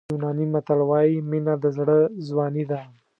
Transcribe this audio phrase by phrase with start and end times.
[0.11, 1.97] یوناني متل وایي مینه د زړه
[2.27, 2.79] ځواني ده.